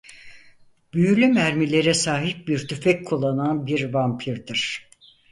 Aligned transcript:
Büyülü 0.93 1.27
mermilere 1.27 1.93
sahip 1.93 2.47
bir 2.47 2.67
tüfek 2.67 3.07
kullanan 3.07 3.65
bir 3.67 3.93
vampirdir. 3.93 4.89